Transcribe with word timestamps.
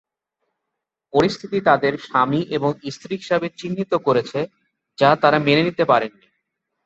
পরিস্থিতি 1.13 1.57
তাদের 1.61 1.93
স্বামী 2.05 2.41
এবং 2.57 2.71
স্ত্রী 2.95 3.13
হিসাবে 3.17 3.47
চিহ্নিত 3.59 3.91
করেছে 4.07 4.39
যা 4.97 5.09
তারা 5.21 5.37
মেনে 5.39 5.63
নিতে 5.67 5.83
পারেনি। 5.85 6.21